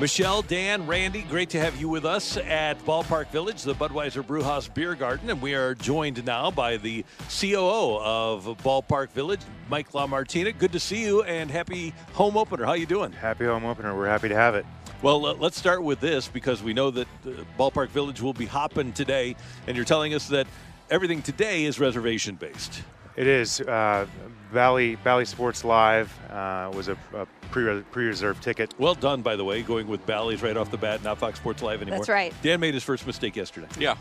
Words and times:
Michelle, 0.00 0.42
Dan, 0.42 0.86
Randy, 0.86 1.22
great 1.22 1.50
to 1.50 1.58
have 1.58 1.80
you 1.80 1.88
with 1.88 2.04
us 2.04 2.36
at 2.36 2.78
Ballpark 2.84 3.30
Village, 3.30 3.64
the 3.64 3.74
Budweiser 3.74 4.24
Brewhouse 4.24 4.68
Beer 4.68 4.94
Garden. 4.94 5.28
And 5.28 5.42
we 5.42 5.54
are 5.54 5.74
joined 5.74 6.24
now 6.24 6.52
by 6.52 6.76
the 6.76 7.04
COO 7.40 7.98
of 7.98 8.44
Ballpark 8.62 9.10
Village, 9.10 9.40
Mike 9.68 9.90
LaMartina. 9.90 10.56
Good 10.56 10.70
to 10.70 10.78
see 10.78 11.02
you 11.02 11.24
and 11.24 11.50
happy 11.50 11.92
home 12.12 12.36
opener. 12.36 12.64
How 12.64 12.74
you 12.74 12.86
doing? 12.86 13.10
Happy 13.10 13.44
home 13.46 13.64
opener. 13.64 13.96
We're 13.96 14.06
happy 14.06 14.28
to 14.28 14.36
have 14.36 14.54
it. 14.54 14.64
Well, 15.02 15.26
uh, 15.26 15.34
let's 15.34 15.58
start 15.58 15.82
with 15.82 15.98
this 15.98 16.28
because 16.28 16.62
we 16.62 16.72
know 16.72 16.92
that 16.92 17.08
uh, 17.26 17.30
Ballpark 17.58 17.88
Village 17.88 18.22
will 18.22 18.32
be 18.32 18.46
hopping 18.46 18.92
today, 18.92 19.34
and 19.66 19.76
you're 19.76 19.84
telling 19.84 20.14
us 20.14 20.28
that 20.28 20.46
everything 20.90 21.22
today 21.22 21.64
is 21.64 21.80
reservation 21.80 22.36
based. 22.36 22.82
It 23.18 23.26
is. 23.26 23.60
Uh, 23.60 24.06
Bally 24.52 24.94
Bally 24.96 25.24
Sports 25.24 25.64
Live 25.64 26.16
uh, 26.30 26.70
was 26.72 26.86
a, 26.86 26.96
a 27.14 27.26
pre 27.50 27.82
pre-reserved 27.90 28.40
ticket. 28.40 28.72
Well 28.78 28.94
done, 28.94 29.22
by 29.22 29.34
the 29.34 29.44
way, 29.44 29.60
going 29.62 29.88
with 29.88 30.06
Bally's 30.06 30.40
right 30.40 30.56
off 30.56 30.70
the 30.70 30.78
bat, 30.78 31.02
not 31.02 31.18
Fox 31.18 31.40
Sports 31.40 31.60
Live 31.60 31.82
anymore. 31.82 31.98
That's 31.98 32.08
right. 32.08 32.32
Dan 32.42 32.60
made 32.60 32.74
his 32.74 32.84
first 32.84 33.08
mistake 33.08 33.34
yesterday. 33.34 33.66
Yeah, 33.76 33.96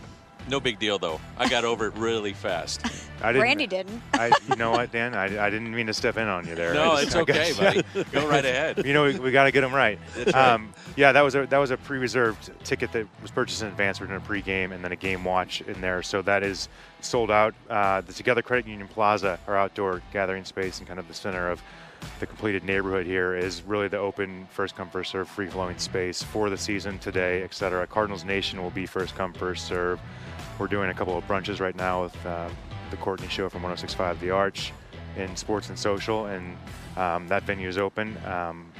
no 0.49 0.59
big 0.59 0.79
deal 0.79 0.97
though. 0.99 1.19
I 1.37 1.47
got 1.49 1.65
over 1.65 1.87
it 1.87 1.95
really 1.95 2.33
fast. 2.33 2.81
I 3.21 3.31
didn't, 3.31 3.41
Randy 3.43 3.65
didn't. 3.67 3.99
I, 4.13 4.31
you 4.47 4.55
know 4.57 4.69
what, 4.71 4.91
Dan? 4.91 5.15
I, 5.15 5.47
I 5.47 5.49
didn't 5.49 5.73
mean 5.73 5.87
to 5.87 5.93
step 5.93 6.17
in 6.17 6.27
on 6.27 6.47
you 6.47 6.53
there. 6.53 6.75
No, 6.75 6.91
I 6.93 7.01
it's 7.01 7.15
I 7.15 7.21
okay, 7.21 7.33
guess- 7.33 7.57
buddy. 7.57 7.83
Go 8.11 8.27
right 8.27 8.45
ahead. 8.45 8.85
You 8.85 8.93
know, 8.93 9.05
we, 9.05 9.17
we 9.17 9.31
got 9.31 9.45
to 9.45 9.51
get 9.51 9.61
them 9.61 9.73
right. 9.73 9.99
Right. 10.17 10.35
Um, 10.35 10.73
yeah, 10.95 11.11
that 11.11 11.21
was 11.21 11.35
a 11.35 11.45
that 11.47 11.57
was 11.57 11.71
a 11.71 11.77
pre-reserved 11.77 12.51
ticket 12.63 12.91
that 12.91 13.07
was 13.21 13.31
purchased 13.31 13.61
in 13.61 13.67
advance. 13.69 13.99
We're 13.99 14.07
doing 14.07 14.17
a 14.17 14.23
pre-game 14.25 14.71
and 14.71 14.83
then 14.83 14.91
a 14.91 14.95
game 14.95 15.23
watch 15.23 15.61
in 15.61 15.79
there, 15.81 16.01
so 16.03 16.21
that 16.23 16.43
is 16.43 16.69
sold 17.01 17.31
out. 17.31 17.53
Uh, 17.69 18.01
the 18.01 18.13
Together 18.13 18.41
Credit 18.41 18.67
Union 18.67 18.87
Plaza, 18.87 19.39
our 19.47 19.55
outdoor 19.57 20.01
gathering 20.11 20.43
space 20.45 20.79
and 20.79 20.87
kind 20.87 20.99
of 20.99 21.07
the 21.07 21.13
center 21.13 21.49
of 21.49 21.61
the 22.19 22.25
completed 22.25 22.63
neighborhood 22.63 23.05
here, 23.05 23.35
is 23.35 23.61
really 23.63 23.87
the 23.87 23.97
open 23.97 24.47
first 24.51 24.75
come 24.75 24.89
first 24.89 25.11
serve, 25.11 25.27
free 25.27 25.47
flowing 25.47 25.77
space 25.77 26.23
for 26.23 26.49
the 26.49 26.57
season 26.57 26.97
today, 26.99 27.43
et 27.43 27.53
cetera. 27.53 27.85
Cardinals 27.87 28.23
Nation 28.23 28.61
will 28.61 28.71
be 28.71 28.85
first 28.85 29.15
come 29.15 29.33
first 29.33 29.67
serve. 29.67 29.99
We're 30.59 30.67
doing 30.67 30.89
a 30.89 30.93
couple 30.93 31.17
of 31.17 31.27
brunches 31.27 31.59
right 31.59 31.75
now 31.75 32.03
with 32.03 32.25
uh, 32.25 32.49
the 32.89 32.97
Courtney 32.97 33.27
Show 33.27 33.49
from 33.49 33.61
106.5 33.61 34.19
The 34.19 34.31
Arch 34.31 34.73
in 35.15 35.35
Sports 35.35 35.69
and 35.69 35.77
Social, 35.77 36.25
and 36.25 36.57
um, 36.95 37.27
that 37.27 37.43
venue 37.43 37.67
is 37.67 37.77
open. 37.77 38.17
Um, 38.25 38.71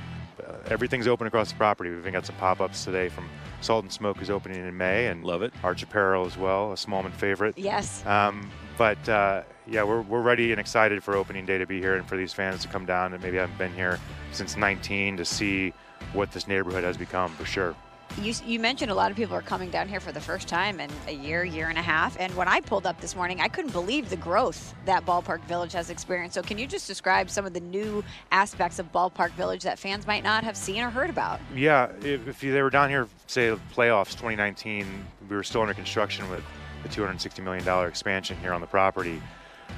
uh, 0.46 0.54
everything's 0.70 1.08
open 1.08 1.28
across 1.28 1.52
the 1.52 1.58
property. 1.58 1.90
We've 1.90 2.00
even 2.00 2.14
got 2.14 2.26
some 2.26 2.36
pop-ups 2.38 2.86
today 2.86 3.09
from 3.09 3.30
Salt 3.62 3.84
and 3.84 3.91
Smoke 3.91 4.22
is 4.22 4.30
opening 4.30 4.66
in 4.66 4.78
May, 4.78 5.08
and 5.08 5.24
Love 5.24 5.41
it. 5.41 5.53
Arch 5.64 5.84
Apparel 5.84 6.25
as 6.25 6.38
well, 6.38 6.72
a 6.72 6.75
Smallman 6.75 7.14
favorite. 7.14 7.58
Yes. 7.58 8.06
Um, 8.06 8.50
but 8.78 9.10
uh, 9.10 9.44
yeah, 9.66 9.84
we're, 9.84 10.02
we're 10.02 10.22
ready 10.22 10.52
and 10.52 10.60
excited 10.60 11.04
for 11.04 11.16
opening 11.16 11.46
day 11.46 11.58
to 11.58 11.66
be 11.66 11.80
here, 11.80 11.96
and 11.96 12.08
for 12.08 12.18
these 12.18 12.34
fans 12.34 12.62
to 12.62 12.68
come 12.68 12.86
down 12.86 13.14
and 13.14 13.22
maybe 13.24 13.38
haven't 13.38 13.58
been 13.58 13.74
here 13.74 14.00
since 14.32 14.56
19 14.56 15.18
to 15.18 15.26
see 15.26 15.74
what 16.14 16.32
this 16.32 16.48
neighborhood 16.48 16.84
has 16.84 16.98
become 16.98 17.32
for 17.32 17.46
sure. 17.46 17.76
You, 18.22 18.34
you 18.46 18.60
mentioned 18.60 18.90
a 18.90 18.96
lot 18.96 19.12
of 19.12 19.18
people 19.18 19.36
are 19.36 19.42
coming 19.42 19.70
down 19.70 19.88
here 19.88 20.00
for 20.00 20.12
the 20.12 20.22
first 20.22 20.48
time 20.48 20.80
in 20.80 20.90
a 21.08 21.12
year, 21.12 21.44
year 21.44 21.68
and 21.68 21.78
a 21.78 21.82
half. 21.82 22.18
And 22.20 22.34
when 22.36 22.48
I 22.48 22.62
pulled 22.62 22.88
up 22.88 23.00
this 23.00 23.16
morning, 23.16 23.42
I 23.42 23.48
couldn't 23.48 23.72
believe 23.72 24.10
the 24.10 24.16
growth 24.16 24.74
that 24.86 25.06
Ballpark 25.06 25.42
Village 25.42 25.74
has 25.74 25.90
experienced. 25.90 26.34
So, 26.34 26.42
can 26.42 26.58
you 26.58 26.66
just 26.66 26.88
describe 26.88 27.30
some 27.30 27.46
of 27.46 27.54
the 27.54 27.59
new 27.59 28.04
aspects 28.32 28.80
of 28.80 28.92
Ballpark 28.92 29.32
Village 29.32 29.64
that 29.64 29.78
fans 29.78 30.08
might 30.08 30.24
not 30.24 30.44
have 30.44 30.58
seen 30.58 30.82
or 30.82 30.90
heard 30.90 31.09
about? 31.09 31.40
Yeah, 31.54 31.92
if, 32.02 32.28
if 32.28 32.40
they 32.40 32.62
were 32.62 32.70
down 32.72 32.90
here, 32.90 33.08
say 33.28 33.56
playoffs 33.76 34.12
2019, 34.12 34.88
we 35.30 35.36
were 35.36 35.44
still 35.44 35.62
under 35.62 35.74
construction 35.74 36.28
with 36.30 36.44
the 36.84 36.90
260 36.90 37.42
million 37.42 37.64
dollar 37.64 37.88
expansion 37.88 38.38
here 38.42 38.54
on 38.54 38.62
the 38.62 38.68
property. 38.68 39.22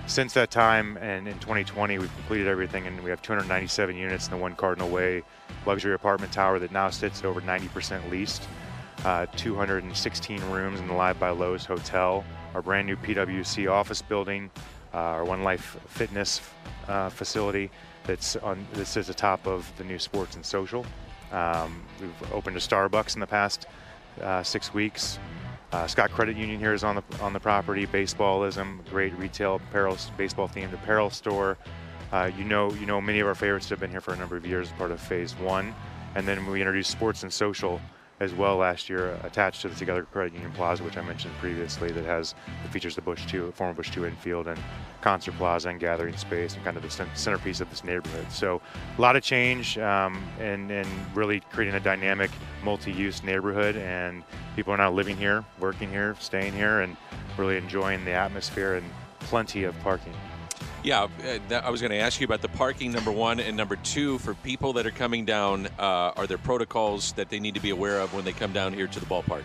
Since 0.05 0.33
that 0.33 0.51
time, 0.51 0.97
and 0.97 1.27
in 1.27 1.37
2020, 1.39 1.97
we've 1.97 2.13
completed 2.15 2.47
everything, 2.47 2.87
and 2.87 3.03
we 3.03 3.09
have 3.09 3.21
297 3.21 3.95
units 3.95 4.25
in 4.25 4.31
the 4.31 4.37
One 4.37 4.55
Cardinal 4.55 4.89
Way 4.89 5.23
luxury 5.65 5.93
apartment 5.93 6.31
tower 6.31 6.59
that 6.59 6.71
now 6.71 6.89
sits 6.89 7.23
over 7.23 7.41
90% 7.41 8.09
leased. 8.09 8.47
Uh, 9.05 9.25
216 9.37 10.41
rooms 10.49 10.79
in 10.79 10.87
the 10.87 10.93
Live 10.93 11.19
by 11.19 11.29
Loews 11.29 11.65
hotel, 11.65 12.23
our 12.53 12.61
brand 12.61 12.85
new 12.85 12.97
PwC 12.97 13.71
office 13.71 14.01
building, 14.01 14.49
uh, 14.93 14.97
our 14.97 15.23
One 15.25 15.43
Life 15.43 15.77
Fitness 15.87 16.41
uh, 16.87 17.09
facility 17.09 17.69
that's 18.05 18.35
on 18.37 18.65
that 18.73 18.85
sits 18.85 19.09
atop 19.09 19.45
of 19.47 19.71
the 19.77 19.83
new 19.83 19.99
Sports 19.99 20.35
and 20.35 20.45
Social. 20.45 20.85
Um, 21.31 21.83
we've 22.01 22.33
opened 22.33 22.57
a 22.57 22.59
Starbucks 22.59 23.13
in 23.13 23.19
the 23.19 23.27
past 23.27 23.67
uh, 24.21 24.43
six 24.43 24.73
weeks. 24.73 25.19
Uh, 25.71 25.85
Scott 25.85 26.09
Credit 26.11 26.35
Union 26.35 26.59
here 26.59 26.73
is 26.73 26.83
on 26.83 26.95
the 26.95 27.03
on 27.21 27.31
the 27.31 27.39
property. 27.39 27.85
Baseballism, 27.85 28.83
great 28.89 29.13
retail 29.17 29.55
apparel, 29.55 29.97
baseball 30.17 30.47
themed 30.47 30.73
apparel 30.73 31.09
store. 31.11 31.57
Uh, 32.11 32.31
you 32.35 32.43
know, 32.43 32.73
you 32.73 32.87
know, 32.87 32.99
many 32.99 33.19
of 33.19 33.27
our 33.27 33.35
favorites 33.35 33.69
have 33.69 33.79
been 33.79 33.91
here 33.91 34.01
for 34.01 34.13
a 34.13 34.17
number 34.17 34.35
of 34.35 34.45
years, 34.45 34.71
part 34.73 34.89
of 34.89 34.99
Phase 34.99 35.35
One, 35.35 35.75
and 36.15 36.27
then 36.27 36.47
we 36.47 36.59
introduced 36.59 36.89
Sports 36.89 37.21
and 37.21 37.31
Social 37.31 37.79
as 38.19 38.33
well 38.33 38.57
last 38.57 38.89
year, 38.89 39.17
attached 39.23 39.61
to 39.61 39.69
the 39.69 39.75
Together 39.75 40.03
Credit 40.03 40.33
Union 40.33 40.51
Plaza, 40.51 40.83
which 40.83 40.97
I 40.97 41.01
mentioned 41.01 41.33
previously, 41.39 41.91
that 41.91 42.03
has 42.03 42.35
that 42.63 42.71
features 42.71 42.95
the 42.95 43.01
Busch 43.01 43.25
Two, 43.25 43.51
former 43.51 43.73
Busch 43.73 43.91
Two 43.91 44.05
infield, 44.05 44.47
and 44.47 44.59
concert 45.01 45.35
plaza 45.35 45.69
and 45.69 45.79
gathering 45.79 46.17
space, 46.17 46.55
and 46.55 46.63
kind 46.63 46.75
of 46.75 46.83
the 46.83 47.07
centerpiece 47.13 47.61
of 47.61 47.69
this 47.69 47.83
neighborhood. 47.83 48.29
So, 48.31 48.61
a 48.97 49.01
lot 49.01 49.15
of 49.15 49.23
change, 49.23 49.77
um, 49.77 50.21
and 50.39 50.69
and 50.69 50.87
really 51.15 51.39
creating 51.51 51.75
a 51.75 51.79
dynamic, 51.79 52.31
multi-use 52.63 53.23
neighborhood, 53.23 53.77
and 53.77 54.23
people 54.55 54.73
are 54.73 54.77
now 54.77 54.91
living 54.91 55.15
here, 55.15 55.45
working 55.59 55.89
here, 55.89 56.15
staying 56.19 56.53
here, 56.53 56.81
and 56.81 56.97
really 57.37 57.57
enjoying 57.57 58.03
the 58.03 58.11
atmosphere 58.11 58.75
and 58.75 58.89
plenty 59.19 59.63
of 59.63 59.79
parking. 59.79 60.13
Yeah, 60.81 61.07
uh, 61.51 61.55
I 61.55 61.69
was 61.69 61.81
going 61.81 61.91
to 61.91 61.97
ask 61.97 62.21
you 62.21 62.25
about 62.25 62.41
the 62.41 62.47
parking, 62.47 62.93
number 62.93 63.11
one, 63.11 63.41
and 63.41 63.57
number 63.57 63.75
two, 63.75 64.17
for 64.19 64.33
people 64.33 64.71
that 64.73 64.85
are 64.85 64.91
coming 64.91 65.25
down, 65.25 65.67
uh, 65.77 66.13
are 66.15 66.25
there 66.25 66.37
protocols 66.37 67.11
that 67.13 67.29
they 67.29 67.39
need 67.39 67.55
to 67.55 67.59
be 67.59 67.71
aware 67.71 67.99
of 67.99 68.13
when 68.13 68.23
they 68.23 68.31
come 68.31 68.53
down 68.53 68.73
here 68.73 68.87
to 68.87 68.99
the 68.99 69.05
ballpark? 69.05 69.43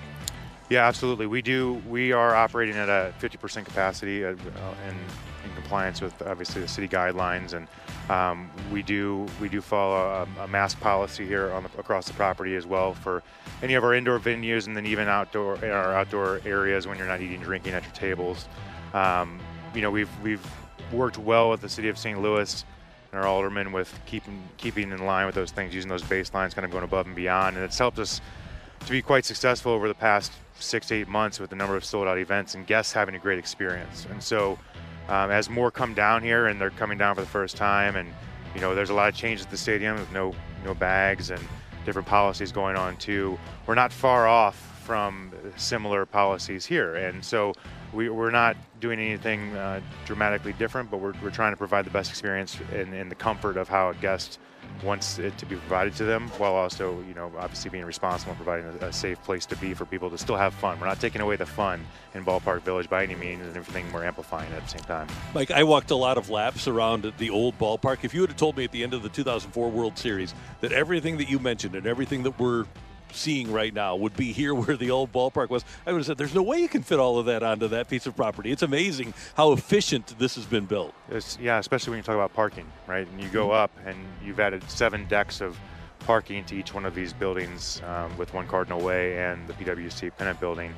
Yeah, 0.71 0.87
absolutely. 0.87 1.27
We 1.27 1.43
do. 1.43 1.83
We 1.89 2.13
are 2.13 2.37
operating 2.37 2.77
at 2.77 2.89
a 2.89 3.13
50% 3.21 3.65
capacity 3.65 4.25
uh, 4.25 4.31
in, 4.31 4.37
in 4.37 5.55
compliance 5.57 6.01
with 6.01 6.23
obviously 6.23 6.63
the 6.63 6.69
city 6.69 6.87
guidelines, 6.87 7.53
and 7.53 7.67
um, 8.11 8.51
we 8.71 8.83
do 8.83 9.27
we 9.41 9.49
do 9.49 9.61
follow 9.61 10.27
a, 10.39 10.45
a 10.45 10.49
mask 10.49 10.81
policy 10.81 11.27
here 11.27 11.51
on 11.51 11.65
the, 11.65 11.71
across 11.79 12.07
the 12.07 12.15
property 12.15 12.55
as 12.55 12.65
well 12.65 12.95
for 12.95 13.23
any 13.63 13.75
of 13.75 13.85
our 13.85 13.93
indoor 13.93 14.19
venues, 14.21 14.69
and 14.69 14.77
then 14.77 14.87
even 14.87 15.09
outdoor 15.09 15.57
our 15.65 15.95
outdoor 15.95 16.41
areas 16.47 16.87
when 16.87 16.97
you're 16.97 17.07
not 17.07 17.21
eating, 17.21 17.41
drinking 17.41 17.75
at 17.75 17.83
your 17.83 17.93
tables. 17.93 18.49
Um, 18.95 19.41
you 19.75 19.83
know, 19.83 19.91
we've 19.91 20.11
we've 20.23 20.47
worked 20.93 21.19
well 21.19 21.51
with 21.51 21.61
the 21.61 21.69
city 21.69 21.89
of 21.89 21.99
St. 21.99 22.21
Louis 22.21 22.65
and 23.13 23.21
our 23.21 23.27
aldermen 23.27 23.73
with 23.73 23.97
keeping 24.07 24.43
keeping 24.57 24.91
in 24.91 25.05
line 25.07 25.27
with 25.27 25.35
those 25.35 25.51
things, 25.51 25.75
using 25.75 25.89
those 25.89 26.03
baselines, 26.03 26.55
kind 26.55 26.65
of 26.65 26.71
going 26.71 26.85
above 26.85 27.07
and 27.07 27.15
beyond, 27.15 27.57
and 27.57 27.65
it's 27.65 27.79
helped 27.79 27.99
us 27.99 28.21
to 28.81 28.91
be 28.91 29.01
quite 29.01 29.25
successful 29.25 29.73
over 29.73 29.89
the 29.89 29.95
past 29.95 30.33
six 30.59 30.89
to 30.89 30.95
eight 30.95 31.09
months 31.09 31.41
with 31.41 31.51
the 31.51 31.57
number 31.57 31.77
of 31.77 31.85
sold 31.85 32.07
out 32.07 32.19
events 32.19 32.55
and 32.55 32.67
guests 32.67 32.93
having 32.93 33.15
a 33.15 33.19
great 33.19 33.39
experience. 33.39 34.07
And 34.11 34.23
so, 34.23 34.59
um, 35.09 35.31
as 35.31 35.49
more 35.49 35.71
come 35.71 35.95
down 35.95 36.23
here 36.23 36.47
and 36.47 36.61
they're 36.61 36.71
coming 36.71 36.99
down 36.99 37.15
for 37.15 37.21
the 37.21 37.27
first 37.27 37.57
time, 37.57 37.97
and 37.97 38.13
you 38.55 38.61
know, 38.61 38.75
there's 38.75 38.91
a 38.91 38.95
lot 38.95 39.09
of 39.09 39.15
changes 39.15 39.47
at 39.47 39.51
the 39.51 39.57
stadium 39.57 39.97
with 39.97 40.11
no 40.13 40.35
no 40.65 40.75
bags 40.75 41.31
and 41.31 41.41
different 41.85 42.09
policies 42.09 42.53
going 42.53 42.77
on 42.77 42.97
too. 42.97 43.39
We're 43.67 43.75
not 43.75 43.93
far 43.93 44.27
off 44.27 44.57
from 44.85 45.33
similar 45.57 46.05
policies 46.05 46.67
here, 46.67 46.97
and 46.97 47.25
so 47.25 47.55
we, 47.95 48.09
we're 48.09 48.31
not 48.31 48.57
doing 48.81 48.99
anything 48.99 49.55
uh, 49.57 49.81
dramatically 50.05 50.53
different, 50.55 50.91
but 50.91 50.99
we're, 50.99 51.15
we're 51.23 51.31
trying 51.31 51.53
to 51.53 51.57
provide 51.57 51.87
the 51.87 51.91
best 51.91 52.11
experience 52.11 52.59
in 52.73 53.09
the 53.09 53.15
comfort 53.15 53.57
of 53.57 53.69
how 53.69 53.91
a 53.91 53.95
guest 53.95 54.39
wants 54.83 55.19
it 55.19 55.37
to 55.39 55.47
be 55.47 55.57
provided 55.57 55.95
to 55.97 56.05
them, 56.05 56.29
while 56.31 56.55
also, 56.55 57.01
you 57.07 57.15
know, 57.15 57.31
obviously 57.39 57.71
being 57.71 57.85
responsible 57.85 58.33
and 58.33 58.37
providing 58.43 58.67
a, 58.83 58.87
a, 58.87 58.93
safe 58.93 59.23
place 59.23 59.47
to 59.47 59.57
be 59.57 59.73
for 59.73 59.85
people 59.85 60.11
to 60.11 60.19
still 60.19 60.37
have 60.37 60.53
fun. 60.55 60.79
We're 60.81 60.87
not 60.87 61.01
taking 61.01 61.21
away 61.21 61.37
the 61.37 61.47
fun 61.47 61.85
in 62.15 62.25
Ballpark 62.25 62.63
Village 62.63 62.89
by 62.89 63.03
any 63.03 63.15
means, 63.15 63.47
and 63.47 63.57
everything 63.57 63.91
we're 63.93 64.05
amplifying 64.05 64.53
at 64.53 64.63
the 64.63 64.69
same 64.69 64.83
time. 64.83 65.09
Mike, 65.35 65.51
I 65.51 65.63
walked 65.63 65.91
a 65.91 65.97
lot 65.97 66.19
of 66.19 66.31
laps 66.31 66.67
around 66.67 67.13
the 67.19 67.31
old 67.31 67.59
ballpark. 67.59 68.05
If 68.05 68.15
you 68.15 68.23
had 68.23 68.37
told 68.37 68.57
me 68.57 68.65
at 68.65 68.73
the 68.73 68.83
end 68.83 68.95
of 68.95 69.03
the 69.03 69.09
2004 69.09 69.71
World 69.71 69.97
Series 69.97 70.35
that 70.61 70.73
everything 70.73 71.19
that 71.19 71.29
you 71.29 71.39
mentioned 71.39 71.75
and 71.75 71.87
everything 71.87 72.23
that 72.25 72.39
we're 72.39 72.65
seeing 73.15 73.53
right 73.53 73.73
now 73.73 73.97
would 73.97 74.17
be 74.17 74.33
here 74.33 74.55
where 74.55 74.77
the 74.77 74.91
old 74.91 75.13
ballpark 75.13 75.51
was, 75.51 75.65
I 75.87 75.93
would 75.93 75.99
have 75.99 76.07
said, 76.07 76.19
there's 76.19 76.35
no 76.35 76.43
way 76.43 76.59
you 76.59 76.69
can 76.69 76.83
fit 76.83 76.99
all 76.99 77.19
of 77.19 77.27
that 77.27 77.43
onto 77.43 77.69
that 77.69 77.89
piece 77.89 78.07
of 78.07 78.17
property. 78.17 78.51
It's 78.51 78.63
amazing 78.63 79.15
how 79.37 79.53
efficient 79.53 80.19
this 80.19 80.35
has 80.37 80.47
been 80.47 80.67
built. 80.67 80.95
It's, 81.11 81.39
yeah, 81.41 81.59
especially 81.59 81.91
when 81.91 81.99
you 81.99 82.03
talk 82.03 82.15
about 82.15 82.35
parking, 82.35 82.67
right? 82.87 83.07
And 83.07 83.21
you 83.21 83.29
go 83.29 83.51
up 83.51 83.71
and 83.87 83.97
you've 84.25 84.41
added 84.41 84.69
seven 84.71 85.07
decks 85.09 85.41
of 85.41 85.59
parking 86.01 86.45
to 86.45 86.55
each 86.55 86.75
one 86.75 86.85
of 86.85 86.95
these 86.95 87.13
buildings 87.13 87.81
um, 87.87 88.17
with 88.19 88.35
One 88.35 88.47
Cardinal 88.47 88.81
Way 88.81 89.19
and 89.19 89.47
the 89.49 89.55
PWC 89.55 90.17
Pennant 90.17 90.39
Building. 90.41 90.75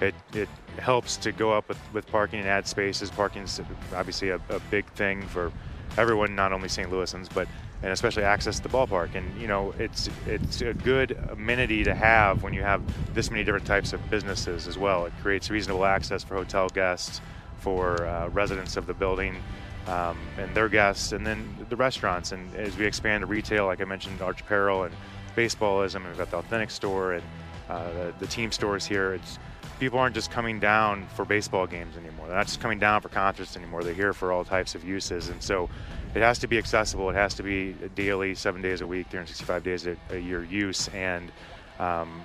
It, 0.00 0.14
it 0.32 0.48
helps 0.78 1.16
to 1.18 1.32
go 1.32 1.52
up 1.52 1.68
with, 1.68 1.78
with 1.92 2.06
parking 2.06 2.38
and 2.38 2.48
add 2.48 2.68
spaces. 2.68 3.10
Parking 3.10 3.42
is 3.42 3.60
obviously 3.94 4.30
a, 4.30 4.36
a 4.48 4.60
big 4.70 4.86
thing 4.92 5.22
for 5.22 5.52
everyone, 5.96 6.36
not 6.36 6.52
only 6.52 6.68
St. 6.68 6.88
Louisans, 6.90 7.28
but 7.34 7.48
and 7.82 7.92
especially 7.92 8.24
access 8.24 8.56
to 8.56 8.62
the 8.62 8.68
ballpark. 8.68 9.14
And 9.14 9.40
you 9.40 9.46
know, 9.46 9.74
it's 9.78 10.08
it's 10.26 10.60
a 10.60 10.74
good 10.74 11.12
amenity 11.30 11.84
to 11.84 11.94
have 11.94 12.42
when 12.42 12.52
you 12.52 12.62
have 12.62 12.82
this 13.14 13.30
many 13.30 13.44
different 13.44 13.66
types 13.66 13.92
of 13.92 14.10
businesses 14.10 14.66
as 14.66 14.78
well. 14.78 15.06
It 15.06 15.12
creates 15.22 15.50
reasonable 15.50 15.84
access 15.84 16.24
for 16.24 16.34
hotel 16.34 16.68
guests, 16.68 17.20
for 17.58 18.06
uh, 18.06 18.28
residents 18.28 18.76
of 18.76 18.86
the 18.86 18.94
building. 18.94 19.36
Um, 19.86 20.18
and 20.36 20.54
their 20.54 20.68
guests, 20.68 21.12
and 21.12 21.26
then 21.26 21.66
the 21.70 21.76
restaurants. 21.76 22.32
And 22.32 22.54
as 22.56 22.76
we 22.76 22.84
expand 22.84 23.22
to 23.22 23.26
retail, 23.26 23.64
like 23.64 23.80
I 23.80 23.84
mentioned, 23.84 24.20
Arch 24.20 24.42
Apparel 24.42 24.82
and 24.82 24.94
Baseballism, 25.34 26.06
we've 26.06 26.18
got 26.18 26.30
the 26.30 26.36
Authentic 26.36 26.70
Store 26.70 27.14
and 27.14 27.24
uh, 27.70 27.90
the, 27.92 28.14
the 28.18 28.26
team 28.26 28.52
stores 28.52 28.84
here. 28.84 29.14
It's 29.14 29.38
people 29.78 29.98
aren't 29.98 30.14
just 30.14 30.30
coming 30.30 30.60
down 30.60 31.06
for 31.14 31.24
baseball 31.24 31.66
games 31.66 31.96
anymore. 31.96 32.26
They're 32.26 32.36
not 32.36 32.46
just 32.46 32.60
coming 32.60 32.78
down 32.78 33.00
for 33.00 33.08
concerts 33.08 33.56
anymore. 33.56 33.84
They're 33.84 33.94
here 33.94 34.12
for 34.12 34.32
all 34.32 34.44
types 34.44 34.74
of 34.74 34.84
uses. 34.84 35.28
And 35.28 35.42
so 35.42 35.68
it 36.14 36.22
has 36.22 36.38
to 36.40 36.46
be 36.46 36.58
accessible. 36.58 37.10
It 37.10 37.14
has 37.14 37.34
to 37.34 37.42
be 37.42 37.74
daily, 37.94 38.34
seven 38.34 38.62
days 38.62 38.80
a 38.80 38.86
week, 38.86 39.06
365 39.08 39.62
days 39.62 39.86
a, 39.86 39.96
a 40.10 40.18
year 40.18 40.42
use. 40.44 40.88
And 40.88 41.30
um, 41.78 42.22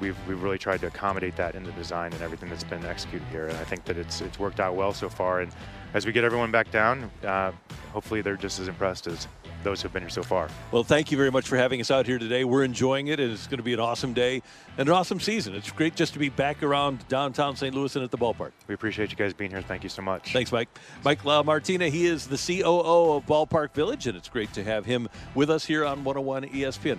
we've, 0.00 0.16
we've 0.26 0.42
really 0.42 0.58
tried 0.58 0.80
to 0.80 0.88
accommodate 0.88 1.36
that 1.36 1.54
in 1.54 1.62
the 1.62 1.72
design 1.72 2.12
and 2.12 2.20
everything 2.22 2.50
that's 2.50 2.64
been 2.64 2.84
executed 2.84 3.26
here. 3.30 3.46
And 3.46 3.56
I 3.56 3.64
think 3.64 3.84
that 3.84 3.96
it's, 3.96 4.20
it's 4.20 4.38
worked 4.38 4.60
out 4.60 4.74
well 4.74 4.92
so 4.92 5.08
far. 5.08 5.40
And 5.40 5.52
as 5.94 6.04
we 6.04 6.12
get 6.12 6.24
everyone 6.24 6.50
back 6.50 6.70
down, 6.70 7.10
uh, 7.24 7.52
hopefully 7.92 8.20
they're 8.20 8.36
just 8.36 8.58
as 8.58 8.68
impressed 8.68 9.06
as 9.06 9.28
those 9.62 9.80
who've 9.80 9.92
been 9.92 10.02
here 10.02 10.10
so 10.10 10.22
far. 10.22 10.48
Well, 10.72 10.82
thank 10.82 11.12
you 11.12 11.16
very 11.16 11.30
much 11.30 11.46
for 11.46 11.56
having 11.56 11.80
us 11.80 11.90
out 11.90 12.06
here 12.06 12.18
today. 12.18 12.44
We're 12.44 12.64
enjoying 12.64 13.06
it, 13.06 13.20
and 13.20 13.30
it's 13.32 13.46
going 13.46 13.58
to 13.58 13.64
be 13.64 13.74
an 13.74 13.80
awesome 13.80 14.12
day 14.12 14.42
and 14.76 14.88
an 14.88 14.94
awesome 14.94 15.20
season. 15.20 15.54
It's 15.54 15.70
great 15.70 15.94
just 15.94 16.14
to 16.14 16.18
be 16.18 16.28
back 16.28 16.64
around 16.64 17.06
downtown 17.08 17.54
St. 17.54 17.72
Louis 17.72 17.94
and 17.94 18.04
at 18.04 18.10
the 18.10 18.18
ballpark. 18.18 18.50
We 18.66 18.74
appreciate 18.74 19.10
you 19.10 19.16
guys 19.16 19.32
being 19.32 19.50
here. 19.50 19.62
Thank 19.62 19.84
you 19.84 19.88
so 19.88 20.02
much. 20.02 20.32
Thanks, 20.32 20.50
Mike. 20.50 20.68
Mike 21.04 21.24
La 21.24 21.42
Martina, 21.42 21.88
he 21.88 22.06
is 22.06 22.26
the 22.26 22.36
COO 22.36 23.12
of 23.12 23.26
Ballpark 23.26 23.72
Village, 23.72 24.06
and 24.08 24.16
it's 24.16 24.28
great 24.28 24.52
to 24.54 24.64
have 24.64 24.84
him 24.84 25.08
with 25.34 25.48
us 25.48 25.64
here 25.64 25.84
on 25.84 26.02
101 26.02 26.48
ESPN. 26.48 26.98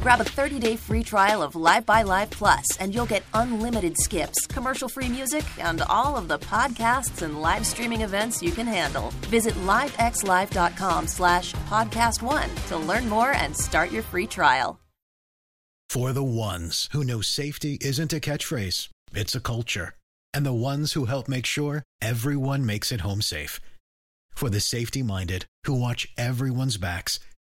Grab 0.00 0.20
a 0.20 0.24
30-day 0.24 0.76
free 0.76 1.02
trial 1.02 1.42
of 1.42 1.56
Live 1.56 1.84
by 1.84 2.02
Live 2.02 2.30
Plus, 2.30 2.64
and 2.78 2.94
you'll 2.94 3.04
get 3.06 3.24
unlimited 3.34 3.96
skips, 3.98 4.46
commercial-free 4.46 5.08
music, 5.08 5.44
and 5.58 5.82
all 5.82 6.16
of 6.16 6.28
the 6.28 6.38
podcasts 6.38 7.22
and 7.22 7.42
live 7.42 7.66
streaming 7.66 8.02
events 8.02 8.40
you 8.40 8.52
can 8.52 8.66
handle. 8.66 9.10
Visit 9.22 9.54
livexlive.com 9.66 11.06
slash 11.08 11.52
podcast 11.68 12.22
one 12.22 12.48
to 12.68 12.76
learn 12.76 13.08
more 13.08 13.32
and 13.32 13.56
start 13.56 13.90
your 13.90 14.04
free 14.04 14.26
trial. 14.26 14.78
For 15.90 16.12
the 16.12 16.22
ones 16.22 16.88
who 16.92 17.02
know 17.02 17.20
safety 17.22 17.78
isn't 17.80 18.12
a 18.12 18.20
catchphrase, 18.20 18.90
it's 19.14 19.34
a 19.34 19.40
culture. 19.40 19.94
And 20.34 20.44
the 20.44 20.52
ones 20.52 20.92
who 20.92 21.06
help 21.06 21.28
make 21.28 21.46
sure 21.46 21.82
everyone 22.00 22.66
makes 22.66 22.92
it 22.92 23.00
home 23.00 23.22
safe. 23.22 23.58
For 24.32 24.50
the 24.50 24.60
safety 24.60 25.02
minded 25.02 25.46
who 25.64 25.74
watch 25.74 26.06
everyone's 26.16 26.76
backs, 26.76 27.18